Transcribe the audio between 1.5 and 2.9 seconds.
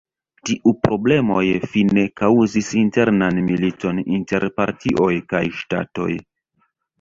fine kaŭzis